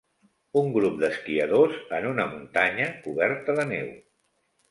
[0.61, 3.93] Un grup d'esquiadors en una muntanya coberta de neu.